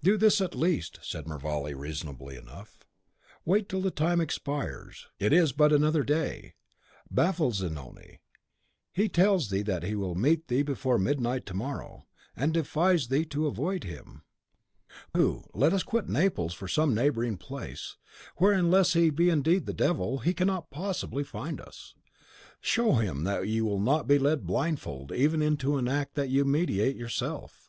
[0.00, 2.84] "Do this at least," said Mervale, reasonably enough,
[3.44, 6.54] "wait till the time expires; it is but another day.
[7.10, 8.20] Baffle Zanoni.
[8.92, 12.06] He tells thee that he will meet thee before midnight to morrow,
[12.36, 14.22] and defies thee to avoid him.
[15.12, 15.46] Pooh!
[15.52, 17.96] let us quit Naples for some neighbouring place,
[18.36, 21.96] where, unless he be indeed the Devil, he cannot possibly find us.
[22.60, 26.44] Show him that you will not be led blindfold even into an act that you
[26.44, 27.68] meditate yourself.